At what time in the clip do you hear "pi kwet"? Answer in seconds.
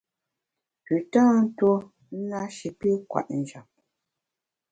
2.79-3.27